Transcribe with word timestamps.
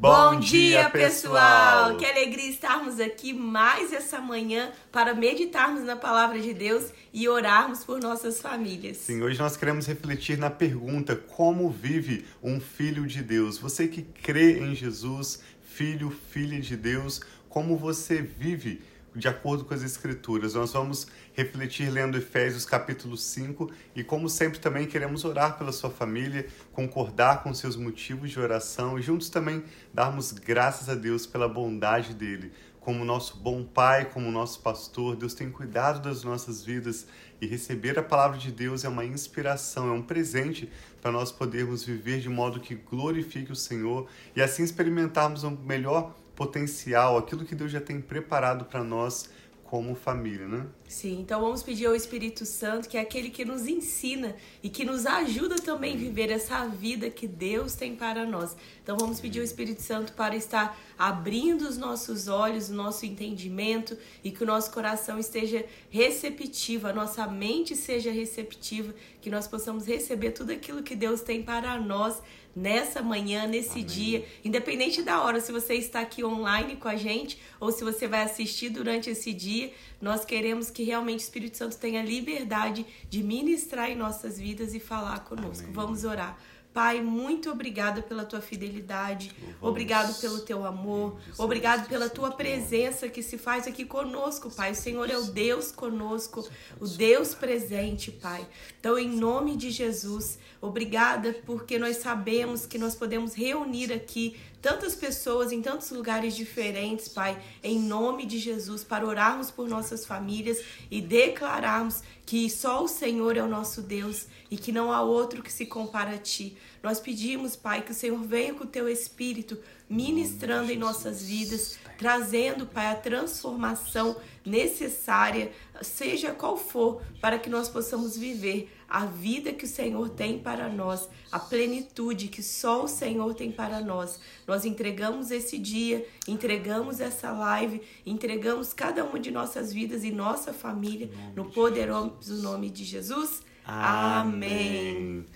Bom 0.00 0.40
dia, 0.40 0.88
pessoal! 0.88 1.94
Que 1.98 2.06
alegria 2.06 2.48
estarmos 2.48 2.98
aqui 2.98 3.34
mais 3.34 3.92
essa 3.92 4.18
manhã 4.18 4.72
para 4.90 5.12
meditarmos 5.12 5.84
na 5.84 5.94
palavra 5.94 6.40
de 6.40 6.54
Deus 6.54 6.90
e 7.12 7.28
orarmos 7.28 7.84
por 7.84 8.00
nossas 8.00 8.40
famílias. 8.40 8.96
Sim, 8.96 9.20
hoje 9.20 9.38
nós 9.38 9.58
queremos 9.58 9.86
refletir 9.86 10.38
na 10.38 10.48
pergunta: 10.48 11.14
como 11.14 11.68
vive 11.68 12.24
um 12.42 12.58
filho 12.58 13.06
de 13.06 13.22
Deus? 13.22 13.58
Você 13.58 13.88
que 13.88 14.00
crê 14.00 14.60
em 14.60 14.74
Jesus, 14.74 15.42
filho, 15.62 16.10
filha 16.30 16.58
de 16.58 16.78
Deus, 16.78 17.20
como 17.50 17.76
você 17.76 18.22
vive 18.22 18.80
de 19.14 19.28
acordo 19.28 19.64
com 19.64 19.74
as 19.74 19.82
Escrituras. 19.82 20.54
Nós 20.54 20.72
vamos 20.72 21.06
refletir 21.32 21.90
lendo 21.90 22.18
Efésios 22.18 22.64
capítulo 22.64 23.16
5 23.16 23.70
e, 23.94 24.04
como 24.04 24.28
sempre, 24.28 24.60
também 24.60 24.86
queremos 24.86 25.24
orar 25.24 25.58
pela 25.58 25.72
sua 25.72 25.90
família, 25.90 26.46
concordar 26.72 27.42
com 27.42 27.52
seus 27.52 27.76
motivos 27.76 28.30
de 28.30 28.38
oração 28.38 28.98
e 28.98 29.02
juntos 29.02 29.28
também 29.28 29.64
darmos 29.92 30.32
graças 30.32 30.88
a 30.88 30.94
Deus 30.94 31.26
pela 31.26 31.48
bondade 31.48 32.14
dele. 32.14 32.52
Como 32.80 33.04
nosso 33.04 33.36
bom 33.36 33.62
Pai, 33.62 34.06
como 34.06 34.30
nosso 34.30 34.60
pastor, 34.60 35.14
Deus 35.14 35.34
tem 35.34 35.50
cuidado 35.50 36.00
das 36.00 36.24
nossas 36.24 36.64
vidas 36.64 37.06
e 37.40 37.46
receber 37.46 37.98
a 37.98 38.02
palavra 38.02 38.38
de 38.38 38.50
Deus 38.50 38.84
é 38.84 38.88
uma 38.88 39.04
inspiração, 39.04 39.88
é 39.88 39.92
um 39.92 40.02
presente 40.02 40.70
para 41.00 41.12
nós 41.12 41.30
podermos 41.30 41.84
viver 41.84 42.20
de 42.20 42.28
modo 42.28 42.60
que 42.60 42.74
glorifique 42.74 43.52
o 43.52 43.56
Senhor 43.56 44.08
e 44.34 44.40
assim 44.40 44.62
experimentarmos 44.62 45.42
o 45.42 45.50
melhor 45.50 46.14
potencial, 46.40 47.18
aquilo 47.18 47.44
que 47.44 47.54
Deus 47.54 47.70
já 47.70 47.82
tem 47.82 48.00
preparado 48.00 48.64
para 48.64 48.82
nós 48.82 49.28
como 49.62 49.94
família, 49.94 50.48
né? 50.48 50.66
Sim, 50.88 51.20
então 51.20 51.38
vamos 51.38 51.62
pedir 51.62 51.84
ao 51.84 51.94
Espírito 51.94 52.46
Santo, 52.46 52.88
que 52.88 52.96
é 52.96 53.00
aquele 53.00 53.28
que 53.28 53.44
nos 53.44 53.68
ensina 53.68 54.34
e 54.62 54.70
que 54.70 54.82
nos 54.82 55.04
ajuda 55.04 55.56
também 55.56 55.94
a 55.94 55.98
viver 55.98 56.30
essa 56.30 56.66
vida 56.66 57.10
que 57.10 57.28
Deus 57.28 57.74
tem 57.74 57.94
para 57.94 58.24
nós. 58.24 58.56
Então 58.82 58.96
vamos 58.96 59.20
pedir 59.20 59.40
ao 59.40 59.44
Espírito 59.44 59.82
Santo 59.82 60.14
para 60.14 60.34
estar 60.34 60.76
abrindo 60.98 61.68
os 61.68 61.76
nossos 61.76 62.26
olhos, 62.26 62.70
o 62.70 62.74
nosso 62.74 63.04
entendimento 63.04 63.96
e 64.24 64.30
que 64.30 64.42
o 64.42 64.46
nosso 64.46 64.72
coração 64.72 65.18
esteja 65.18 65.64
receptivo, 65.90 66.88
a 66.88 66.92
nossa 66.92 67.26
mente 67.26 67.76
seja 67.76 68.10
receptiva, 68.10 68.94
que 69.20 69.28
nós 69.28 69.46
possamos 69.46 69.86
receber 69.86 70.30
tudo 70.30 70.52
aquilo 70.52 70.82
que 70.82 70.96
Deus 70.96 71.20
tem 71.20 71.42
para 71.42 71.78
nós 71.78 72.22
nessa 72.54 73.02
manhã, 73.02 73.46
nesse 73.46 73.70
Amém. 73.72 73.84
dia, 73.84 74.26
independente 74.44 75.02
da 75.02 75.22
hora, 75.22 75.40
se 75.40 75.52
você 75.52 75.74
está 75.74 76.00
aqui 76.00 76.24
online 76.24 76.76
com 76.76 76.88
a 76.88 76.96
gente 76.96 77.40
ou 77.58 77.70
se 77.70 77.84
você 77.84 78.06
vai 78.06 78.22
assistir 78.22 78.70
durante 78.70 79.10
esse 79.10 79.32
dia, 79.32 79.72
nós 80.00 80.24
queremos 80.24 80.70
que 80.70 80.82
realmente 80.82 81.20
o 81.20 81.22
Espírito 81.22 81.56
Santo 81.56 81.76
tenha 81.76 82.02
liberdade 82.02 82.86
de 83.08 83.22
ministrar 83.22 83.90
em 83.90 83.96
nossas 83.96 84.38
vidas 84.38 84.74
e 84.74 84.80
falar 84.80 85.20
conosco. 85.20 85.64
Amém. 85.64 85.74
Vamos 85.74 86.04
orar. 86.04 86.38
Pai, 86.72 87.00
muito 87.00 87.50
obrigada 87.50 88.00
pela 88.00 88.24
tua 88.24 88.40
fidelidade, 88.40 89.34
obrigado 89.60 90.20
pelo 90.20 90.40
teu 90.40 90.64
amor, 90.64 91.18
obrigado 91.36 91.88
pela 91.88 92.08
tua 92.08 92.30
presença 92.30 93.08
que 93.08 93.24
se 93.24 93.36
faz 93.36 93.66
aqui 93.66 93.84
conosco, 93.84 94.50
Pai. 94.50 94.70
O 94.70 94.76
Senhor 94.76 95.10
é 95.10 95.18
o 95.18 95.24
Deus 95.24 95.72
conosco, 95.72 96.48
o 96.80 96.86
Deus 96.86 97.34
presente, 97.34 98.12
Pai. 98.12 98.46
Então, 98.78 98.96
em 98.96 99.08
nome 99.08 99.56
de 99.56 99.70
Jesus, 99.70 100.38
obrigada 100.60 101.34
porque 101.44 101.76
nós 101.76 101.96
sabemos 101.96 102.66
que 102.66 102.78
nós 102.78 102.94
podemos 102.94 103.34
reunir 103.34 103.92
aqui 103.92 104.36
tantas 104.60 104.94
pessoas 104.94 105.52
em 105.52 105.62
tantos 105.62 105.90
lugares 105.90 106.36
diferentes, 106.36 107.08
Pai, 107.08 107.40
em 107.62 107.78
nome 107.78 108.26
de 108.26 108.38
Jesus, 108.38 108.84
para 108.84 109.06
orarmos 109.06 109.50
por 109.50 109.68
nossas 109.68 110.04
famílias 110.04 110.58
e 110.90 111.00
declararmos 111.00 112.02
que 112.26 112.48
só 112.48 112.84
o 112.84 112.88
Senhor 112.88 113.36
é 113.36 113.42
o 113.42 113.48
nosso 113.48 113.82
Deus 113.82 114.26
e 114.50 114.56
que 114.56 114.70
não 114.70 114.92
há 114.92 115.02
outro 115.02 115.42
que 115.42 115.52
se 115.52 115.66
compara 115.66 116.12
a 116.12 116.18
Ti. 116.18 116.56
Nós 116.82 116.98
pedimos, 116.98 117.56
Pai, 117.56 117.82
que 117.82 117.92
o 117.92 117.94
Senhor 117.94 118.18
venha 118.22 118.54
com 118.54 118.64
o 118.64 118.66
Teu 118.66 118.88
Espírito 118.88 119.58
ministrando 119.88 120.70
em 120.70 120.78
nossas 120.78 121.22
vidas, 121.22 121.78
trazendo, 121.98 122.64
Pai, 122.64 122.86
a 122.86 122.94
transformação 122.94 124.16
necessária, 124.46 125.50
seja 125.82 126.32
qual 126.32 126.56
for, 126.56 127.02
para 127.20 127.38
que 127.38 127.50
nós 127.50 127.68
possamos 127.68 128.16
viver 128.16 128.72
a 128.88 129.04
vida 129.04 129.52
que 129.52 129.64
o 129.64 129.68
Senhor 129.68 130.08
tem 130.08 130.38
para 130.38 130.68
nós, 130.68 131.08
a 131.30 131.38
plenitude 131.38 132.28
que 132.28 132.42
só 132.42 132.84
o 132.84 132.88
Senhor 132.88 133.34
tem 133.34 133.52
para 133.52 133.80
nós. 133.80 134.18
Nós 134.46 134.64
entregamos 134.64 135.30
esse 135.30 135.58
dia, 135.58 136.06
entregamos 136.26 136.98
essa 137.00 137.30
live, 137.30 137.82
entregamos 138.06 138.72
cada 138.72 139.04
uma 139.04 139.20
de 139.20 139.30
nossas 139.30 139.72
vidas 139.72 140.02
e 140.02 140.10
nossa 140.10 140.52
família 140.52 141.10
no 141.36 141.50
poderoso 141.50 142.42
nome 142.42 142.70
de 142.70 142.84
Jesus. 142.84 143.42
Amém. 143.64 145.24
Amém. 145.24 145.26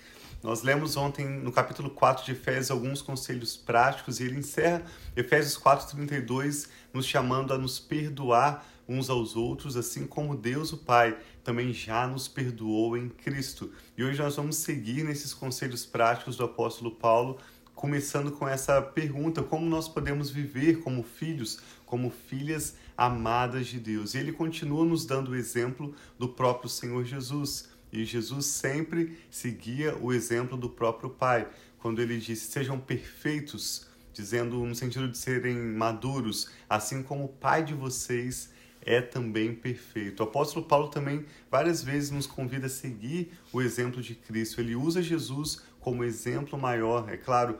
Nós 0.45 0.61
lemos 0.61 0.95
ontem 0.95 1.25
no 1.25 1.51
capítulo 1.51 1.89
4 1.89 2.23
de 2.23 2.33
Efésios 2.33 2.69
alguns 2.69 3.01
conselhos 3.01 3.57
práticos 3.57 4.19
e 4.19 4.25
ele 4.25 4.37
encerra 4.37 4.83
Efésios 5.15 5.57
4:32 5.57 6.69
nos 6.93 7.07
chamando 7.07 7.51
a 7.51 7.57
nos 7.57 7.79
perdoar 7.79 8.63
uns 8.87 9.09
aos 9.09 9.35
outros, 9.35 9.75
assim 9.75 10.05
como 10.05 10.37
Deus 10.37 10.71
o 10.71 10.77
Pai 10.77 11.17
também 11.43 11.73
já 11.73 12.05
nos 12.05 12.27
perdoou 12.27 12.95
em 12.95 13.09
Cristo. 13.09 13.71
E 13.97 14.03
hoje 14.03 14.21
nós 14.21 14.35
vamos 14.35 14.57
seguir 14.57 15.03
nesses 15.03 15.33
conselhos 15.33 15.83
práticos 15.83 16.37
do 16.37 16.43
apóstolo 16.43 16.91
Paulo, 16.91 17.39
começando 17.73 18.31
com 18.31 18.47
essa 18.47 18.79
pergunta: 18.79 19.41
como 19.41 19.65
nós 19.65 19.89
podemos 19.89 20.29
viver 20.29 20.81
como 20.81 21.01
filhos, 21.01 21.57
como 21.87 22.11
filhas 22.11 22.75
amadas 22.95 23.65
de 23.65 23.79
Deus? 23.79 24.13
E 24.13 24.19
ele 24.19 24.31
continua 24.31 24.85
nos 24.85 25.07
dando 25.07 25.31
o 25.31 25.35
exemplo 25.35 25.95
do 26.19 26.29
próprio 26.29 26.69
Senhor 26.69 27.03
Jesus. 27.03 27.73
E 27.95 28.03
Jesus 28.03 28.47
sempre 28.47 29.17
seguia 29.31 29.95
o 29.95 30.11
exemplo 30.11 30.57
do 30.57 30.69
próprio 30.69 31.09
Pai, 31.09 31.47
quando 31.79 32.01
ele 32.01 32.17
disse: 32.17 32.51
sejam 32.51 32.77
perfeitos, 32.77 33.87
dizendo 34.11 34.57
no 34.65 34.75
sentido 34.75 35.07
de 35.07 35.17
serem 35.17 35.55
maduros, 35.55 36.49
assim 36.69 37.01
como 37.01 37.23
o 37.23 37.29
Pai 37.29 37.63
de 37.63 37.73
vocês 37.73 38.49
é 38.81 38.99
também 39.01 39.55
perfeito. 39.55 40.19
O 40.19 40.23
apóstolo 40.23 40.65
Paulo 40.65 40.89
também 40.89 41.25
várias 41.49 41.81
vezes 41.81 42.11
nos 42.11 42.27
convida 42.27 42.67
a 42.67 42.69
seguir 42.69 43.31
o 43.53 43.61
exemplo 43.61 44.01
de 44.01 44.13
Cristo. 44.13 44.59
Ele 44.59 44.75
usa 44.75 45.01
Jesus 45.01 45.63
como 45.79 46.03
exemplo 46.03 46.59
maior, 46.59 47.09
é 47.09 47.15
claro, 47.15 47.57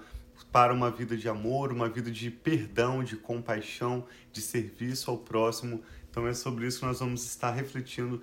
para 0.51 0.73
uma 0.73 0.91
vida 0.91 1.15
de 1.15 1.29
amor, 1.29 1.71
uma 1.71 1.87
vida 1.87 2.11
de 2.11 2.29
perdão, 2.29 3.05
de 3.05 3.15
compaixão, 3.15 4.05
de 4.33 4.41
serviço 4.41 5.09
ao 5.09 5.17
próximo. 5.17 5.81
Então 6.11 6.27
é 6.27 6.33
sobre 6.33 6.67
isso 6.67 6.79
que 6.79 6.85
nós 6.85 6.99
vamos 6.99 7.23
estar 7.25 7.51
refletindo 7.51 8.21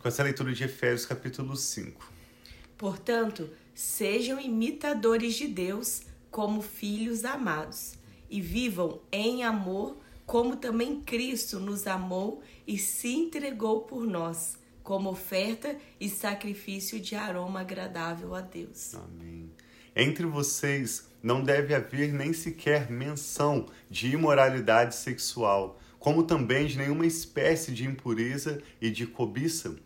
com 0.00 0.08
essa 0.08 0.22
leitura 0.22 0.52
de 0.52 0.64
Efésios 0.64 1.06
capítulo 1.06 1.56
5. 1.56 2.12
Portanto, 2.76 3.50
sejam 3.74 4.40
imitadores 4.40 5.34
de 5.34 5.46
Deus 5.48 6.02
como 6.30 6.62
filhos 6.62 7.24
amados 7.24 7.94
e 8.30 8.40
vivam 8.40 9.00
em 9.10 9.42
amor 9.42 9.96
como 10.28 10.56
também 10.56 11.00
Cristo 11.00 11.58
nos 11.58 11.86
amou 11.86 12.42
e 12.66 12.76
se 12.76 13.08
entregou 13.08 13.80
por 13.80 14.04
nós, 14.04 14.58
como 14.82 15.08
oferta 15.08 15.74
e 15.98 16.06
sacrifício 16.10 17.00
de 17.00 17.14
aroma 17.14 17.60
agradável 17.60 18.34
a 18.34 18.42
Deus. 18.42 18.94
Amém. 18.94 19.50
Entre 19.96 20.26
vocês 20.26 21.08
não 21.22 21.42
deve 21.42 21.74
haver 21.74 22.12
nem 22.12 22.34
sequer 22.34 22.90
menção 22.90 23.70
de 23.90 24.12
imoralidade 24.12 24.96
sexual, 24.96 25.80
como 25.98 26.22
também 26.22 26.66
de 26.66 26.76
nenhuma 26.76 27.06
espécie 27.06 27.72
de 27.72 27.86
impureza 27.86 28.62
e 28.82 28.90
de 28.90 29.06
cobiça, 29.06 29.76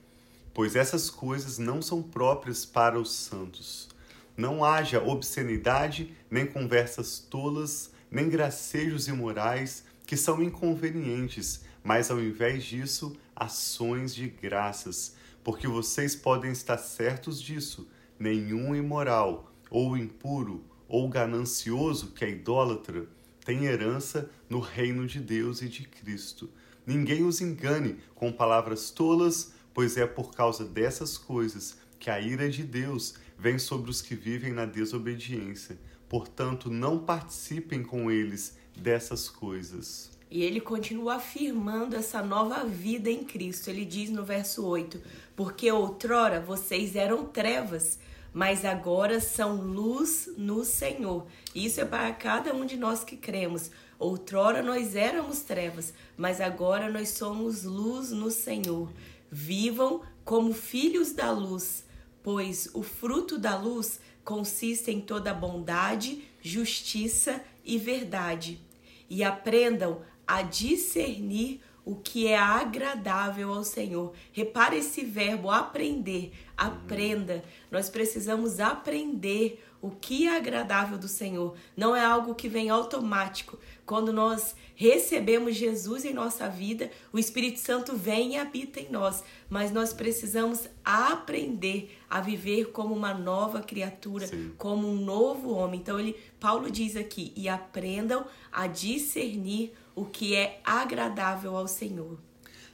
pois 0.54 0.76
essas 0.76 1.10
coisas 1.10 1.58
não 1.58 1.80
são 1.80 2.02
próprias 2.02 2.64
para 2.64 2.98
os 2.98 3.12
santos. 3.12 3.88
Não 4.36 4.64
haja 4.64 5.02
obscenidade, 5.02 6.14
nem 6.30 6.46
conversas 6.46 7.18
tolas, 7.18 7.92
nem 8.10 8.28
gracejos 8.28 9.08
imorais, 9.08 9.84
que 10.06 10.16
são 10.16 10.42
inconvenientes, 10.42 11.64
mas 11.82 12.10
ao 12.10 12.20
invés 12.20 12.64
disso, 12.64 13.16
ações 13.34 14.14
de 14.14 14.28
graças, 14.28 15.14
porque 15.42 15.66
vocês 15.66 16.14
podem 16.14 16.52
estar 16.52 16.78
certos 16.78 17.40
disso: 17.40 17.88
nenhum 18.18 18.74
imoral, 18.74 19.52
ou 19.70 19.96
impuro, 19.96 20.64
ou 20.88 21.08
ganancioso 21.08 22.08
que 22.08 22.24
é 22.24 22.30
idólatra, 22.30 23.06
tem 23.44 23.64
herança 23.64 24.30
no 24.48 24.60
reino 24.60 25.06
de 25.06 25.18
Deus 25.18 25.62
e 25.62 25.68
de 25.68 25.84
Cristo. 25.84 26.50
Ninguém 26.86 27.24
os 27.24 27.40
engane 27.40 27.96
com 28.14 28.30
palavras 28.32 28.90
tolas, 28.90 29.51
pois 29.74 29.96
é 29.96 30.06
por 30.06 30.34
causa 30.34 30.64
dessas 30.64 31.16
coisas 31.16 31.76
que 31.98 32.10
a 32.10 32.20
ira 32.20 32.50
de 32.50 32.62
Deus 32.64 33.14
vem 33.38 33.58
sobre 33.58 33.90
os 33.90 34.02
que 34.02 34.14
vivem 34.14 34.52
na 34.52 34.64
desobediência. 34.66 35.78
Portanto, 36.08 36.70
não 36.70 36.98
participem 36.98 37.82
com 37.82 38.10
eles 38.10 38.56
dessas 38.76 39.28
coisas. 39.28 40.10
E 40.30 40.42
ele 40.42 40.60
continua 40.60 41.16
afirmando 41.16 41.94
essa 41.94 42.22
nova 42.22 42.64
vida 42.64 43.10
em 43.10 43.22
Cristo. 43.22 43.68
Ele 43.68 43.84
diz 43.84 44.10
no 44.10 44.24
verso 44.24 44.64
8: 44.66 45.00
Porque 45.36 45.70
outrora 45.70 46.40
vocês 46.40 46.96
eram 46.96 47.26
trevas, 47.26 47.98
mas 48.32 48.64
agora 48.64 49.20
são 49.20 49.56
luz 49.56 50.30
no 50.36 50.64
Senhor. 50.64 51.26
Isso 51.54 51.80
é 51.80 51.84
para 51.84 52.12
cada 52.12 52.54
um 52.54 52.64
de 52.64 52.76
nós 52.76 53.04
que 53.04 53.16
cremos. 53.16 53.70
Outrora 53.98 54.62
nós 54.62 54.96
éramos 54.96 55.42
trevas, 55.42 55.92
mas 56.16 56.40
agora 56.40 56.90
nós 56.90 57.10
somos 57.10 57.62
luz 57.62 58.10
no 58.10 58.30
Senhor. 58.30 58.90
Vivam 59.34 60.02
como 60.26 60.52
filhos 60.52 61.14
da 61.14 61.30
luz, 61.30 61.86
pois 62.22 62.68
o 62.74 62.82
fruto 62.82 63.38
da 63.38 63.56
luz 63.56 63.98
consiste 64.22 64.90
em 64.90 65.00
toda 65.00 65.32
bondade, 65.32 66.22
justiça 66.42 67.42
e 67.64 67.78
verdade, 67.78 68.60
e 69.08 69.24
aprendam 69.24 70.02
a 70.26 70.42
discernir 70.42 71.62
o 71.82 71.96
que 71.96 72.28
é 72.28 72.36
agradável 72.36 73.50
ao 73.52 73.64
Senhor. 73.64 74.12
Repare 74.32 74.76
esse 74.76 75.02
verbo 75.02 75.50
aprender, 75.50 76.32
aprenda. 76.54 77.42
Nós 77.70 77.88
precisamos 77.88 78.60
aprender 78.60 79.64
o 79.80 79.90
que 79.90 80.28
é 80.28 80.36
agradável 80.36 80.96
do 80.96 81.08
Senhor. 81.08 81.56
Não 81.76 81.96
é 81.96 82.04
algo 82.04 82.36
que 82.36 82.48
vem 82.48 82.70
automático. 82.70 83.58
Quando 83.92 84.10
nós 84.10 84.54
recebemos 84.74 85.54
Jesus 85.54 86.06
em 86.06 86.14
nossa 86.14 86.48
vida, 86.48 86.90
o 87.12 87.18
Espírito 87.18 87.60
Santo 87.60 87.94
vem 87.94 88.32
e 88.32 88.38
habita 88.38 88.80
em 88.80 88.90
nós, 88.90 89.22
mas 89.50 89.70
nós 89.70 89.92
precisamos 89.92 90.66
aprender 90.82 91.94
a 92.08 92.18
viver 92.18 92.70
como 92.70 92.94
uma 92.94 93.12
nova 93.12 93.60
criatura, 93.60 94.26
Sim. 94.28 94.50
como 94.56 94.88
um 94.88 94.96
novo 94.96 95.50
homem. 95.50 95.78
Então 95.78 96.00
ele 96.00 96.16
Paulo 96.40 96.70
diz 96.70 96.96
aqui: 96.96 97.34
"E 97.36 97.50
aprendam 97.50 98.24
a 98.50 98.66
discernir 98.66 99.74
o 99.94 100.06
que 100.06 100.34
é 100.34 100.62
agradável 100.64 101.54
ao 101.54 101.68
Senhor." 101.68 102.16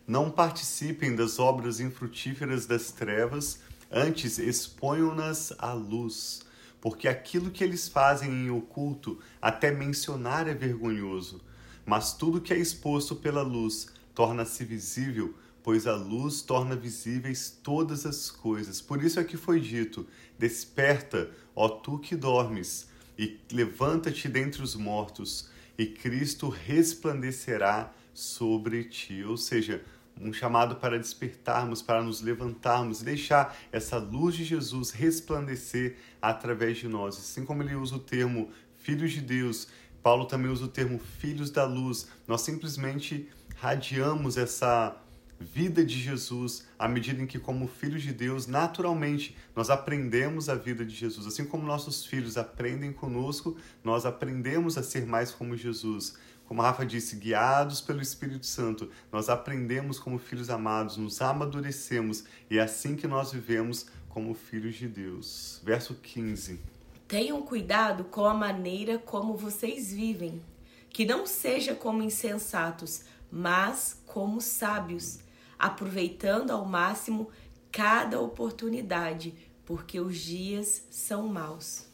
Não 0.07 0.31
participem 0.31 1.17
das 1.17 1.41
obras 1.41 1.81
infrutíferas 1.81 2.65
das 2.65 2.93
trevas, 2.93 3.59
antes 3.91 4.39
exponham-nas 4.39 5.53
à 5.59 5.73
luz 5.73 6.47
porque 6.81 7.09
aquilo 7.09 7.51
que 7.51 7.65
eles 7.65 7.89
fazem 7.89 8.31
em 8.31 8.51
oculto, 8.51 9.19
até 9.41 9.71
mencionar 9.71 10.49
é 10.49 10.55
vergonhoso. 10.55 11.41
Mas 11.85 12.13
tudo 12.13 12.41
que 12.41 12.53
é 12.53 12.59
exposto 12.59 13.17
pela 13.17 13.43
luz 13.43 13.89
torna-se 14.15 14.65
visível, 14.65 15.35
pois 15.63 15.87
a 15.87 15.97
luz 15.97 16.43
torna 16.43 16.77
visíveis 16.77 17.59
todas 17.63 18.07
as 18.07 18.31
coisas. 18.31 18.81
Por 18.81 19.03
isso 19.03 19.19
é 19.19 19.25
que 19.25 19.37
foi 19.37 19.61
dito: 19.61 20.07
Desperta, 20.39 21.31
ó 21.55 21.69
tu 21.69 21.99
que 21.99 22.15
dormes, 22.15 22.89
e 23.19 23.41
levanta-te 23.51 24.29
dentre 24.29 24.63
os 24.63 24.75
mortos, 24.75 25.49
e 25.77 25.87
Cristo 25.87 26.49
resplandecerá 26.49 27.93
sobre 28.15 28.85
ti. 28.85 29.23
Ou 29.25 29.37
seja, 29.37 29.85
um 30.21 30.33
chamado 30.33 30.77
para 30.77 30.99
despertarmos, 30.99 31.83
para 31.83 32.03
nos 32.03 32.21
levantarmos, 32.21 33.03
deixar 33.03 33.57
essa 33.71 33.99
luz 33.99 34.35
de 34.35 34.45
Jesus 34.45 34.91
resplandecer 34.91 35.97
através 36.21 36.79
de 36.79 36.89
nós. 36.89 37.17
Assim 37.17 37.45
como 37.45 37.63
ele 37.63 37.75
usa 37.75 37.97
o 37.97 38.01
termo 38.01 38.51
filhos 38.77 39.13
de 39.13 39.21
Deus, 39.21 39.69
Paulo 40.03 40.27
também 40.27 40.51
usa 40.51 40.65
o 40.65 40.69
termo 40.69 40.99
filhos 40.99 41.51
da 41.51 41.65
luz. 41.65 42.09
Nós 42.27 42.41
simplesmente 42.43 43.29
radiamos 43.57 44.37
essa 44.37 44.97
vida 45.41 45.85
de 45.85 45.99
Jesus 45.99 46.67
à 46.79 46.89
medida 46.89 47.23
em 47.23 47.27
que, 47.27 47.39
como 47.39 47.69
filhos 47.69 48.03
de 48.03 48.13
Deus, 48.13 48.47
naturalmente 48.47 49.37
nós 49.55 49.71
aprendemos 49.71 50.49
a 50.49 50.55
vida 50.55 50.85
de 50.85 50.95
Jesus. 50.95 51.27
Assim 51.27 51.45
como 51.45 51.67
nossos 51.67 52.05
filhos 52.05 52.37
aprendem 52.37 52.93
conosco, 52.93 53.57
nós 53.85 54.05
aprendemos 54.05 54.77
a 54.77 54.83
ser 54.83 55.07
mais 55.07 55.31
como 55.31 55.57
Jesus. 55.57 56.17
Como 56.49 56.63
a 56.63 56.65
Rafa 56.65 56.87
disse, 56.87 57.17
guiados 57.17 57.83
pelo 57.83 58.01
Espírito 58.01 58.47
Santo, 58.47 58.91
nós 59.13 59.29
aprendemos 59.29 59.99
como 59.99 60.19
filhos 60.19 60.49
amados, 60.49 60.97
nos 60.97 61.21
amadurecemos 61.21 62.25
e 62.51 62.57
é 62.57 62.63
assim 62.63 62.97
que 62.97 63.07
nós 63.07 63.33
vivemos 63.33 63.85
como 64.09 64.33
filhos 64.33 64.77
de 64.77 64.89
Deus. 64.89 65.61
Verso 65.63 65.95
15. 65.97 66.59
Tenham 67.07 67.43
cuidado 67.43 68.05
com 68.05 68.25
a 68.25 68.33
maneira 68.33 68.99
como 68.99 69.37
vocês 69.37 69.93
vivem, 69.93 70.43
que 70.89 71.05
não 71.05 71.27
seja 71.27 71.75
como 71.75 72.03
insensatos, 72.03 73.03
mas 73.31 74.01
como 74.07 74.41
sábios, 74.41 75.19
aproveitando 75.59 76.51
ao 76.51 76.65
máximo 76.65 77.29
cada 77.71 78.19
oportunidade, 78.23 79.35
porque 79.67 80.01
os 80.01 80.17
dias 80.17 80.87
são 80.91 81.29
maus. 81.29 81.87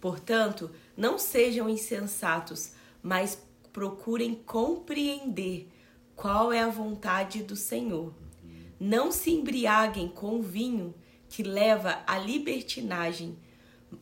Portanto, 0.00 0.70
não 0.96 1.18
sejam 1.18 1.68
insensatos, 1.68 2.72
mas 3.02 3.38
procurem 3.72 4.34
compreender 4.34 5.68
qual 6.14 6.52
é 6.52 6.60
a 6.60 6.68
vontade 6.68 7.42
do 7.42 7.56
Senhor. 7.56 8.14
Não 8.78 9.12
se 9.12 9.30
embriaguem 9.30 10.08
com 10.08 10.42
vinho 10.42 10.94
que 11.28 11.42
leva 11.42 12.02
à 12.06 12.18
libertinagem, 12.18 13.38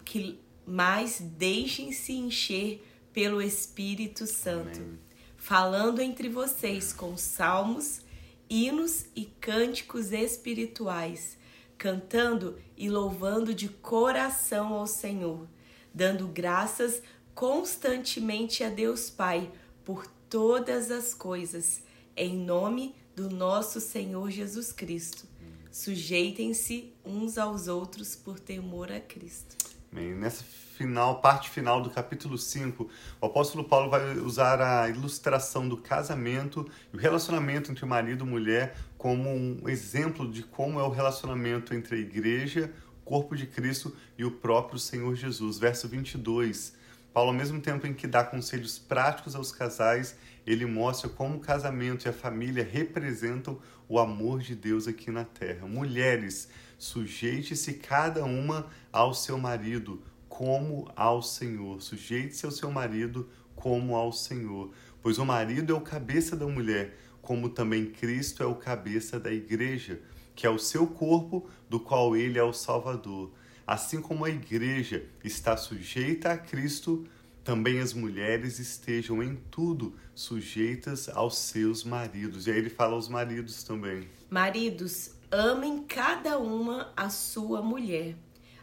que 0.04 0.40
mas 0.66 1.20
deixem-se 1.20 2.12
encher 2.12 2.86
pelo 3.12 3.42
Espírito 3.42 4.26
Santo, 4.26 4.80
Amém. 4.80 4.98
falando 5.36 6.00
entre 6.00 6.28
vocês 6.28 6.92
com 6.92 7.16
salmos, 7.16 8.02
hinos 8.48 9.06
e 9.16 9.24
cânticos 9.24 10.12
espirituais, 10.12 11.36
cantando 11.76 12.58
e 12.76 12.88
louvando 12.88 13.52
de 13.52 13.68
coração 13.68 14.74
ao 14.74 14.86
Senhor, 14.86 15.48
dando 15.92 16.28
graças 16.28 17.02
constantemente 17.40 18.62
a 18.62 18.68
Deus 18.68 19.08
Pai 19.08 19.50
por 19.82 20.06
todas 20.28 20.90
as 20.90 21.14
coisas, 21.14 21.82
em 22.14 22.36
nome 22.36 22.94
do 23.16 23.30
nosso 23.30 23.80
Senhor 23.80 24.30
Jesus 24.30 24.72
Cristo. 24.72 25.26
Sujeitem-se 25.72 26.92
uns 27.02 27.38
aos 27.38 27.66
outros 27.66 28.14
por 28.14 28.38
temor 28.38 28.92
a 28.92 29.00
Cristo. 29.00 29.56
Bem, 29.90 30.14
nessa 30.14 30.44
final, 30.44 31.22
parte 31.22 31.48
final 31.48 31.80
do 31.80 31.88
capítulo 31.88 32.36
5, 32.36 32.90
o 33.18 33.24
apóstolo 33.24 33.64
Paulo 33.64 33.88
vai 33.88 34.18
usar 34.18 34.60
a 34.60 34.90
ilustração 34.90 35.66
do 35.66 35.78
casamento 35.78 36.70
e 36.92 36.96
o 36.98 37.00
relacionamento 37.00 37.72
entre 37.72 37.86
marido 37.86 38.22
e 38.22 38.28
mulher 38.28 38.76
como 38.98 39.30
um 39.30 39.66
exemplo 39.66 40.30
de 40.30 40.42
como 40.42 40.78
é 40.78 40.82
o 40.82 40.90
relacionamento 40.90 41.72
entre 41.72 41.96
a 41.96 42.00
igreja, 42.00 42.70
o 43.00 43.02
corpo 43.02 43.34
de 43.34 43.46
Cristo 43.46 43.96
e 44.18 44.26
o 44.26 44.30
próprio 44.30 44.78
Senhor 44.78 45.14
Jesus. 45.14 45.58
Verso 45.58 45.88
22. 45.88 46.78
Paulo, 47.12 47.30
ao 47.30 47.36
mesmo 47.36 47.60
tempo 47.60 47.86
em 47.86 47.92
que 47.92 48.06
dá 48.06 48.22
conselhos 48.22 48.78
práticos 48.78 49.34
aos 49.34 49.50
casais, 49.50 50.16
ele 50.46 50.64
mostra 50.64 51.08
como 51.08 51.36
o 51.36 51.40
casamento 51.40 52.06
e 52.06 52.08
a 52.08 52.12
família 52.12 52.62
representam 52.64 53.58
o 53.88 53.98
amor 53.98 54.40
de 54.40 54.54
Deus 54.54 54.86
aqui 54.86 55.10
na 55.10 55.24
terra. 55.24 55.66
Mulheres, 55.66 56.48
sujeite-se 56.78 57.74
cada 57.74 58.24
uma 58.24 58.66
ao 58.92 59.12
seu 59.12 59.36
marido, 59.36 60.02
como 60.28 60.90
ao 60.94 61.20
Senhor. 61.20 61.82
Sujeite-se 61.82 62.46
ao 62.46 62.52
seu 62.52 62.70
marido, 62.70 63.28
como 63.56 63.96
ao 63.96 64.12
Senhor. 64.12 64.70
Pois 65.02 65.18
o 65.18 65.26
marido 65.26 65.72
é 65.72 65.76
o 65.76 65.80
cabeça 65.80 66.36
da 66.36 66.46
mulher, 66.46 66.96
como 67.20 67.48
também 67.48 67.86
Cristo 67.86 68.42
é 68.42 68.46
o 68.46 68.54
cabeça 68.54 69.18
da 69.18 69.32
igreja, 69.32 70.00
que 70.34 70.46
é 70.46 70.50
o 70.50 70.58
seu 70.58 70.86
corpo, 70.86 71.48
do 71.68 71.80
qual 71.80 72.16
ele 72.16 72.38
é 72.38 72.42
o 72.42 72.52
Salvador. 72.52 73.32
Assim 73.70 74.02
como 74.02 74.24
a 74.24 74.28
igreja 74.28 75.06
está 75.22 75.56
sujeita 75.56 76.32
a 76.32 76.36
Cristo, 76.36 77.06
também 77.44 77.78
as 77.78 77.92
mulheres 77.92 78.58
estejam 78.58 79.22
em 79.22 79.36
tudo 79.48 79.94
sujeitas 80.12 81.08
aos 81.08 81.38
seus 81.38 81.84
maridos. 81.84 82.48
E 82.48 82.50
aí 82.50 82.58
ele 82.58 82.68
fala 82.68 82.94
aos 82.94 83.08
maridos 83.08 83.62
também. 83.62 84.08
Maridos, 84.28 85.12
amem 85.30 85.84
cada 85.84 86.36
uma 86.36 86.92
a 86.96 87.08
sua 87.10 87.62
mulher, 87.62 88.16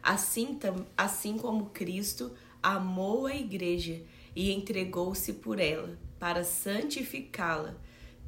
assim, 0.03 0.59
assim 0.97 1.37
como 1.37 1.69
Cristo 1.69 2.33
amou 2.61 3.27
a 3.27 3.33
igreja 3.33 4.01
e 4.35 4.51
entregou-se 4.51 5.31
por 5.31 5.57
ela, 5.57 5.97
para 6.19 6.43
santificá-la, 6.43 7.77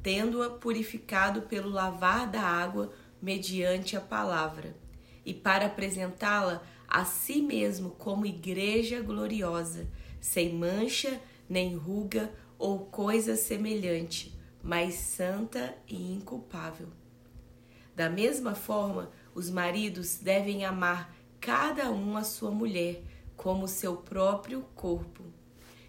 tendo-a 0.02 0.48
purificado 0.48 1.42
pelo 1.42 1.68
lavar 1.68 2.26
da 2.26 2.40
água 2.40 2.90
mediante 3.20 3.98
a 3.98 4.00
palavra 4.00 4.74
e 5.30 5.34
para 5.34 5.66
apresentá-la 5.66 6.60
a 6.88 7.04
si 7.04 7.40
mesmo 7.40 7.90
como 7.90 8.26
igreja 8.26 9.00
gloriosa, 9.00 9.88
sem 10.20 10.52
mancha, 10.52 11.20
nem 11.48 11.76
ruga 11.76 12.34
ou 12.58 12.80
coisa 12.80 13.36
semelhante, 13.36 14.36
mas 14.60 14.94
santa 14.94 15.72
e 15.86 16.12
inculpável. 16.14 16.88
Da 17.94 18.10
mesma 18.10 18.56
forma, 18.56 19.08
os 19.32 19.48
maridos 19.48 20.18
devem 20.18 20.64
amar 20.64 21.14
cada 21.40 21.92
um 21.92 22.16
a 22.16 22.24
sua 22.24 22.50
mulher 22.50 23.00
como 23.36 23.68
seu 23.68 23.98
próprio 23.98 24.62
corpo. 24.74 25.22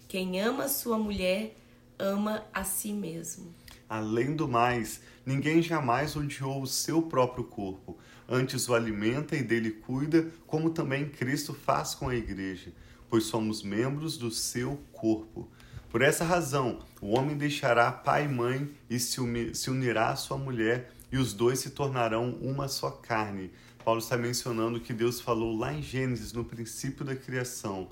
Quem 0.08 0.40
ama 0.40 0.68
sua 0.68 1.00
mulher 1.00 1.56
ama 1.98 2.46
a 2.54 2.64
si 2.64 2.94
mesmo. 2.94 3.56
Além 3.90 4.36
do 4.36 4.48
mais, 4.48 5.02
ninguém 5.26 5.64
jamais 5.64 6.16
odiou 6.16 6.62
o 6.62 6.68
seu 6.68 7.02
próprio 7.02 7.44
corpo, 7.44 7.98
antes 8.28 8.68
o 8.68 8.74
alimenta 8.74 9.36
e 9.36 9.44
dele 9.44 9.72
cuida, 9.72 10.32
como 10.48 10.70
também 10.70 11.10
Cristo 11.10 11.54
faz 11.54 11.96
com 11.96 12.10
a 12.10 12.16
igreja, 12.16 12.72
pois 13.10 13.25
somos 13.25 13.63
membros 13.63 14.18
do 14.18 14.32
seu 14.32 14.80
corpo. 14.92 15.50
Por 15.90 16.01
essa 16.01 16.24
razão, 16.24 16.80
o 17.01 17.18
homem 17.18 17.36
deixará 17.36 17.92
pai 17.92 18.25
e 18.25 18.30
mãe 18.30 18.72
e 18.90 18.98
se 19.00 19.70
unirá 19.70 20.10
à 20.10 20.16
sua 20.16 20.38
mulher, 20.38 20.92
e 21.12 21.18
os 21.18 21.34
dois 21.34 21.60
se 21.60 21.72
tornarão 21.72 22.38
uma 22.42 22.70
só 22.70 22.90
carne. 22.90 23.51
Paulo 23.84 24.00
está 24.00 24.16
mencionando 24.16 24.80
que 24.80 24.94
Deus 24.94 25.20
falou 25.20 25.58
lá 25.58 25.74
em 25.74 25.82
Gênesis, 25.82 26.32
no 26.32 26.46
princípio 26.46 27.04
da 27.04 27.16
criação. 27.16 27.90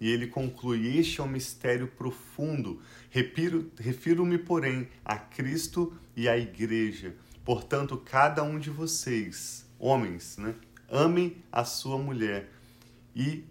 E 0.00 0.08
ele 0.08 0.26
conclui: 0.26 0.96
Este 0.96 1.20
é 1.20 1.24
um 1.24 1.28
mistério 1.28 1.88
profundo. 1.88 2.80
Refiro-me, 3.10 4.38
porém, 4.38 4.88
a 5.04 5.16
Cristo 5.16 5.92
e 6.16 6.28
à 6.28 6.38
Igreja. 6.38 7.14
Portanto, 7.44 7.96
cada 7.96 8.42
um 8.42 8.58
de 8.58 8.70
vocês, 8.70 9.66
homens, 9.80 10.36
né, 10.36 10.54
amem 10.88 11.42
a 11.50 11.64
sua 11.64 11.98
mulher 11.98 12.48
e 13.16 13.44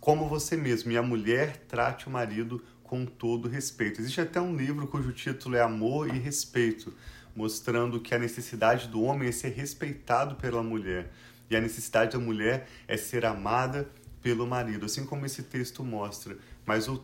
como 0.00 0.28
você 0.28 0.54
mesmo, 0.54 0.92
e 0.92 0.98
a 0.98 1.02
mulher 1.02 1.64
trate 1.66 2.06
o 2.06 2.10
marido 2.10 2.62
com 2.82 3.06
todo 3.06 3.48
respeito. 3.48 4.02
Existe 4.02 4.20
até 4.20 4.38
um 4.38 4.54
livro 4.54 4.86
cujo 4.86 5.12
título 5.12 5.56
é 5.56 5.62
Amor 5.62 6.14
e 6.14 6.18
Respeito, 6.18 6.94
mostrando 7.34 7.98
que 7.98 8.14
a 8.14 8.18
necessidade 8.18 8.86
do 8.88 9.02
homem 9.02 9.30
é 9.30 9.32
ser 9.32 9.48
respeitado 9.48 10.36
pela 10.36 10.62
mulher 10.62 11.10
e 11.48 11.56
a 11.56 11.60
necessidade 11.60 12.12
da 12.12 12.18
mulher 12.18 12.68
é 12.86 12.98
ser 12.98 13.24
amada 13.24 13.88
pelo 14.22 14.46
marido, 14.46 14.86
assim 14.86 15.04
como 15.06 15.24
esse 15.24 15.42
texto 15.42 15.82
mostra. 15.82 16.36
Mas 16.66 16.86
o 16.86 17.02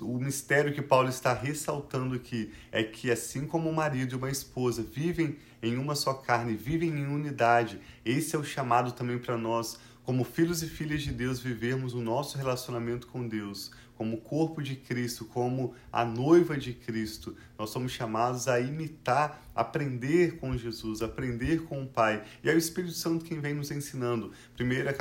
o 0.00 0.18
mistério 0.18 0.72
que 0.72 0.82
Paulo 0.82 1.08
está 1.08 1.32
ressaltando 1.32 2.14
aqui 2.14 2.52
é 2.72 2.82
que, 2.82 3.10
assim 3.10 3.46
como 3.46 3.68
o 3.68 3.74
marido 3.74 4.14
e 4.14 4.16
uma 4.16 4.30
esposa 4.30 4.82
vivem 4.82 5.36
em 5.62 5.76
uma 5.76 5.94
só 5.94 6.14
carne, 6.14 6.54
vivem 6.54 6.90
em 6.90 7.06
unidade, 7.06 7.80
esse 8.04 8.34
é 8.34 8.38
o 8.38 8.44
chamado 8.44 8.92
também 8.92 9.18
para 9.18 9.36
nós, 9.36 9.78
como 10.02 10.24
filhos 10.24 10.62
e 10.62 10.68
filhas 10.68 11.02
de 11.02 11.12
Deus, 11.12 11.40
vivermos 11.40 11.94
o 11.94 12.00
nosso 12.00 12.36
relacionamento 12.36 13.06
com 13.06 13.26
Deus, 13.26 13.70
como 13.96 14.20
corpo 14.20 14.62
de 14.62 14.76
Cristo, 14.76 15.24
como 15.24 15.74
a 15.92 16.04
noiva 16.04 16.58
de 16.58 16.72
Cristo. 16.72 17.36
Nós 17.58 17.70
somos 17.70 17.92
chamados 17.92 18.48
a 18.48 18.60
imitar, 18.60 19.42
aprender 19.54 20.38
com 20.38 20.56
Jesus, 20.56 21.00
aprender 21.00 21.62
com 21.64 21.82
o 21.82 21.86
Pai. 21.86 22.22
E 22.42 22.50
é 22.50 22.54
o 22.54 22.58
Espírito 22.58 22.94
Santo 22.94 23.24
quem 23.24 23.40
vem 23.40 23.54
nos 23.54 23.70
ensinando. 23.70 24.32
Primeira 24.54 24.92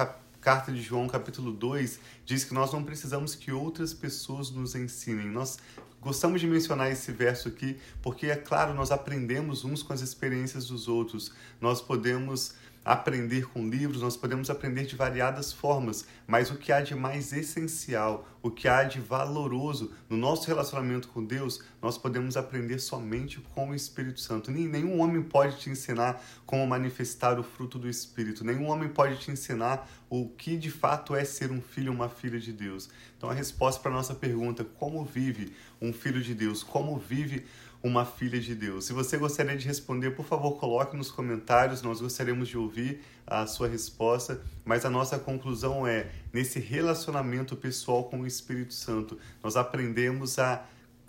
carta 0.44 0.74
de 0.74 0.82
João, 0.82 1.08
capítulo 1.08 1.54
2, 1.54 2.02
diz 2.26 2.44
que 2.44 2.54
nós 2.54 2.74
não 2.74 2.84
precisamos 2.84 3.34
que 3.34 3.50
outras 3.50 3.94
pessoas 3.94 4.52
nos 4.52 4.76
ensinem. 4.76 5.28
Nós 5.28 5.58
gostamos 6.02 6.42
de 6.42 6.48
mencionar 6.48 6.92
esse 6.92 7.14
verso 7.14 7.48
aqui 7.48 7.80
porque, 8.02 8.28
é 8.28 8.36
claro, 8.36 8.74
nós 8.74 8.92
aprendemos 8.92 9.64
uns 9.64 9.82
com 9.82 9.94
as 9.94 10.02
experiências 10.02 10.68
dos 10.68 10.90
outros. 10.90 11.32
Nós 11.62 11.82
podemos 11.82 12.56
aprender 12.84 13.48
com 13.48 13.68
livros, 13.68 14.02
nós 14.02 14.18
podemos 14.18 14.50
aprender 14.50 14.86
de 14.86 14.96
variadas 14.96 15.54
formas, 15.54 16.06
mas 16.28 16.52
o 16.52 16.58
que 16.58 16.72
há 16.72 16.82
de 16.82 16.96
mais 16.96 17.32
essencial, 17.32 18.28
o 18.42 18.52
que 18.52 18.68
há 18.68 18.84
de 18.84 19.00
valoroso 19.00 19.92
no 20.10 20.18
nosso 20.18 20.48
relacionamento 20.48 21.08
com 21.08 21.24
Deus, 21.24 21.62
nós 21.82 21.98
podemos 21.98 22.36
aprender 22.36 22.80
somente 22.80 23.40
com 23.54 23.70
o 23.70 23.76
Espírito 23.76 24.20
Santo. 24.20 24.52
Nenhum 24.52 25.00
homem 25.00 25.22
pode 25.22 25.58
te 25.58 25.70
ensinar 25.70 26.22
como 26.46 26.68
manifestar 26.68 27.40
o 27.40 27.44
fruto 27.44 27.80
do 27.80 27.90
Espírito, 27.90 28.44
nenhum 28.44 28.68
homem 28.68 28.90
pode 28.90 29.18
te 29.18 29.32
ensinar 29.32 29.90
o 30.10 30.30
que 30.30 30.58
de 30.58 30.70
fato 30.70 31.16
é 31.16 31.24
ser 31.24 31.52
um 31.52 31.62
filho 31.62 31.92
ou 31.92 31.96
uma 31.96 32.10
filha 32.10 32.40
de 32.40 32.54
Deus. 32.54 32.90
Então, 33.18 33.30
a 33.30 33.34
resposta 33.34 33.82
para 33.82 33.92
a 33.92 33.96
nossa 33.96 34.14
pergunta, 34.14 34.64
como 34.64 35.04
vive 35.06 35.56
um 35.82 35.94
filho 35.94 36.22
de 36.22 36.36
Deus, 36.36 36.62
como 36.62 36.98
vive 37.00 37.46
uma 37.84 38.06
filha 38.06 38.40
de 38.40 38.56
Deus? 38.56 38.86
Se 38.86 38.94
você 38.94 39.18
gostaria 39.18 39.58
de 39.58 39.68
responder, 39.68 40.12
por 40.12 40.26
favor, 40.26 40.54
coloque 40.54 40.96
nos 40.96 41.12
comentários, 41.12 41.82
nós 41.82 42.00
gostaríamos 42.00 42.48
de 42.48 42.58
ouvir 42.58 43.02
a 43.28 43.46
sua 43.46 43.68
resposta, 43.68 44.42
mas 44.64 44.86
a 44.86 44.90
nossa 44.90 45.20
conclusão 45.20 45.86
é: 45.86 46.10
nesse 46.32 46.60
relacionamento 46.60 47.56
pessoal 47.58 48.06
com 48.06 48.22
o 48.22 48.28
Espírito 48.28 48.74
Santo, 48.74 49.20
nós 49.44 49.58
aprendemos 49.58 50.40
a 50.40 50.66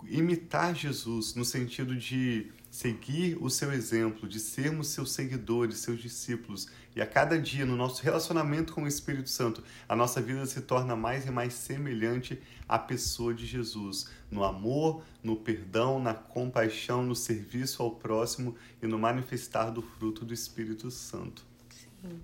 imitar 0.07 0.75
Jesus 0.75 1.33
no 1.33 1.45
sentido 1.45 1.95
de 1.95 2.51
seguir 2.75 3.37
o 3.41 3.49
seu 3.49 3.71
exemplo, 3.71 4.27
de 4.27 4.37
sermos 4.37 4.89
seus 4.89 5.13
seguidores, 5.13 5.77
seus 5.77 6.01
discípulos. 6.01 6.67
E 6.93 7.01
a 7.01 7.07
cada 7.07 7.39
dia, 7.39 7.65
no 7.65 7.77
nosso 7.77 8.03
relacionamento 8.03 8.73
com 8.73 8.83
o 8.83 8.87
Espírito 8.87 9.29
Santo, 9.29 9.63
a 9.87 9.95
nossa 9.95 10.21
vida 10.21 10.45
se 10.45 10.59
torna 10.59 10.93
mais 10.93 11.25
e 11.25 11.31
mais 11.31 11.53
semelhante 11.53 12.37
à 12.67 12.77
pessoa 12.77 13.33
de 13.33 13.45
Jesus, 13.45 14.09
no 14.29 14.43
amor, 14.43 15.01
no 15.23 15.37
perdão, 15.37 16.01
na 16.01 16.13
compaixão, 16.13 17.01
no 17.01 17.15
serviço 17.15 17.81
ao 17.81 17.91
próximo 17.91 18.57
e 18.83 18.87
no 18.87 18.99
manifestar 18.99 19.69
do 19.69 19.81
fruto 19.81 20.25
do 20.25 20.33
Espírito 20.33 20.91
Santo. 20.91 21.45
Sim. 21.69 22.19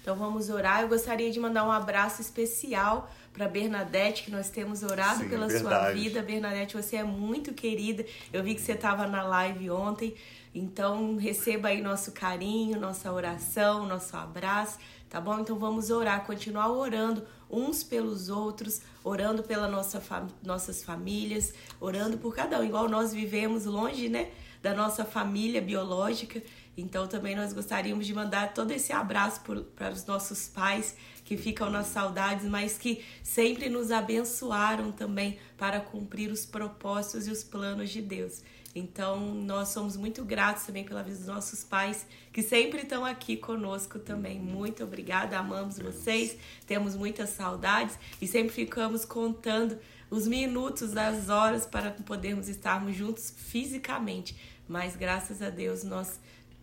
Então 0.00 0.16
vamos 0.16 0.48
orar. 0.48 0.82
Eu 0.82 0.88
gostaria 0.88 1.30
de 1.30 1.38
mandar 1.38 1.64
um 1.64 1.70
abraço 1.70 2.20
especial 2.20 3.10
para 3.32 3.46
Bernadette, 3.46 4.24
que 4.24 4.30
nós 4.30 4.48
temos 4.48 4.82
orado 4.82 5.22
Sim, 5.22 5.28
pela 5.28 5.46
verdade. 5.46 5.74
sua 5.74 5.92
vida. 5.92 6.22
Bernadette, 6.22 6.76
você 6.76 6.96
é 6.96 7.04
muito 7.04 7.52
querida. 7.52 8.04
Eu 8.32 8.42
vi 8.42 8.54
que 8.54 8.60
você 8.60 8.72
estava 8.72 9.06
na 9.06 9.22
live 9.22 9.70
ontem. 9.70 10.14
Então 10.54 11.16
receba 11.16 11.68
aí 11.68 11.80
nosso 11.80 12.12
carinho, 12.12 12.80
nossa 12.80 13.12
oração, 13.12 13.86
nosso 13.86 14.16
abraço, 14.16 14.78
tá 15.08 15.20
bom? 15.20 15.38
Então 15.38 15.56
vamos 15.56 15.90
orar, 15.90 16.24
continuar 16.24 16.72
orando 16.72 17.24
uns 17.48 17.84
pelos 17.84 18.28
outros, 18.28 18.80
orando 19.04 19.42
pela 19.44 19.68
nossa 19.68 20.00
fam 20.00 20.26
nossas 20.42 20.82
famílias, 20.82 21.54
orando 21.80 22.18
por 22.18 22.34
cada 22.34 22.58
um, 22.58 22.64
igual 22.64 22.88
nós 22.88 23.12
vivemos 23.12 23.64
longe, 23.64 24.08
né, 24.08 24.30
da 24.60 24.74
nossa 24.74 25.04
família 25.04 25.62
biológica. 25.62 26.42
Então 26.76 27.06
também 27.06 27.36
nós 27.36 27.52
gostaríamos 27.52 28.06
de 28.06 28.14
mandar 28.14 28.54
todo 28.54 28.70
esse 28.70 28.92
abraço 28.92 29.40
para 29.74 29.92
os 29.92 30.04
nossos 30.06 30.48
pais 30.48 30.94
que 31.24 31.36
ficam 31.36 31.70
nas 31.70 31.88
saudades, 31.88 32.46
mas 32.46 32.78
que 32.78 33.04
sempre 33.22 33.68
nos 33.68 33.90
abençoaram 33.90 34.90
também 34.90 35.38
para 35.56 35.80
cumprir 35.80 36.30
os 36.30 36.46
propósitos 36.46 37.26
e 37.26 37.30
os 37.30 37.44
planos 37.44 37.90
de 37.90 38.00
Deus. 38.00 38.42
Então 38.74 39.34
nós 39.34 39.68
somos 39.68 39.96
muito 39.96 40.24
gratos 40.24 40.64
também 40.64 40.84
pela 40.84 41.02
vida 41.02 41.16
dos 41.16 41.26
nossos 41.26 41.64
pais 41.64 42.06
que 42.32 42.42
sempre 42.42 42.82
estão 42.82 43.04
aqui 43.04 43.36
conosco 43.36 43.98
também. 43.98 44.38
Muito 44.38 44.84
obrigada, 44.84 45.38
amamos 45.38 45.78
vocês, 45.78 46.36
temos 46.66 46.94
muitas 46.94 47.30
saudades 47.30 47.98
e 48.22 48.28
sempre 48.28 48.52
ficamos 48.52 49.04
contando 49.04 49.76
os 50.08 50.26
minutos, 50.26 50.96
as 50.96 51.28
horas 51.28 51.66
para 51.66 51.90
podermos 51.90 52.48
estarmos 52.48 52.96
juntos 52.96 53.32
fisicamente. 53.36 54.36
Mas 54.68 54.94
graças 54.94 55.42
a 55.42 55.50
Deus 55.50 55.82
nós 55.82 56.20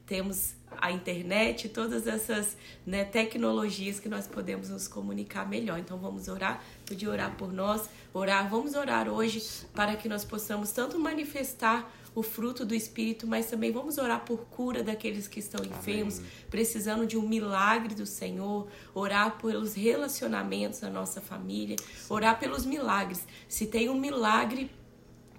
temos 0.07 0.55
a 0.79 0.91
internet, 0.91 1.69
todas 1.69 2.07
essas 2.07 2.55
né, 2.85 3.03
tecnologias 3.03 3.99
que 3.99 4.07
nós 4.07 4.25
podemos 4.25 4.69
nos 4.69 4.87
comunicar 4.87 5.47
melhor. 5.47 5.77
Então 5.77 5.97
vamos 5.97 6.27
orar, 6.27 6.63
podia 6.85 7.09
orar 7.09 7.35
por 7.35 7.51
nós, 7.51 7.89
orar, 8.13 8.49
vamos 8.49 8.73
orar 8.73 9.09
hoje 9.09 9.43
para 9.73 9.95
que 9.95 10.07
nós 10.07 10.23
possamos 10.23 10.71
tanto 10.71 10.97
manifestar 10.97 11.91
o 12.15 12.23
fruto 12.23 12.65
do 12.65 12.73
Espírito, 12.73 13.27
mas 13.27 13.45
também 13.45 13.71
vamos 13.71 13.97
orar 13.97 14.25
por 14.25 14.39
cura 14.45 14.81
daqueles 14.81 15.27
que 15.27 15.39
estão 15.39 15.63
enfermos, 15.63 16.17
Amém. 16.17 16.31
precisando 16.49 17.05
de 17.05 17.15
um 17.15 17.27
milagre 17.27 17.93
do 17.93 18.07
Senhor, 18.07 18.67
orar 18.95 19.37
pelos 19.37 19.75
relacionamentos 19.75 20.79
da 20.79 20.89
nossa 20.89 21.21
família, 21.21 21.75
orar 22.09 22.39
pelos 22.39 22.65
milagres. 22.65 23.23
Se 23.47 23.67
tem 23.67 23.87
um 23.89 23.99
milagre 23.99 24.71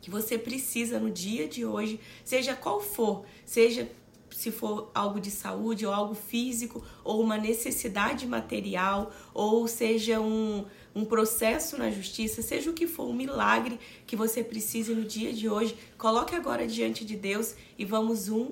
que 0.01 0.09
você 0.09 0.39
precisa 0.39 1.01
no 1.01 1.11
dia 1.11 1.49
de 1.49 1.67
hoje, 1.67 1.99
seja 2.25 2.55
qual 2.55 2.81
for, 2.81 3.25
seja 3.45 3.89
se 4.31 4.51
for 4.51 4.91
algo 4.95 5.21
de 5.21 5.31
saúde 5.31 5.87
ou 5.87 5.93
algo 5.93 6.15
físico 6.15 6.83
ou 7.05 7.23
uma 7.23 7.37
necessidade 7.37 8.27
material 8.27 9.13
ou 9.35 9.67
seja 9.67 10.21
um, 10.21 10.65
um 10.99 11.05
processo 11.05 11.79
na 11.79 11.91
justiça, 11.91 12.43
seja 12.43 12.71
o 12.71 12.73
que 12.73 12.87
for, 12.87 13.09
um 13.09 13.15
milagre 13.15 13.79
que 14.05 14.17
você 14.17 14.43
precise 14.43 14.93
no 14.93 15.05
dia 15.05 15.33
de 15.33 15.49
hoje, 15.49 15.77
coloque 15.97 16.35
agora 16.35 16.67
diante 16.67 17.05
de 17.05 17.15
Deus 17.15 17.55
e 17.79 17.85
vamos 17.85 18.29
um, 18.29 18.51